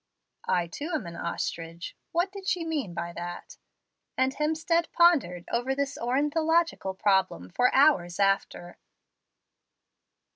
"'I, 0.47 0.65
too, 0.65 0.89
am 0.95 1.05
an 1.05 1.15
ostrich'! 1.15 1.95
What 2.11 2.31
did 2.31 2.47
she 2.47 2.65
mean 2.65 2.95
by 2.95 3.13
that?" 3.13 3.57
and 4.17 4.33
Hemstead 4.33 4.91
pondered 4.91 5.45
over 5.51 5.75
this 5.75 5.95
ornithological 5.95 6.95
problem 6.95 7.51
for 7.51 7.71
hours 7.71 8.19
after. 8.19 8.79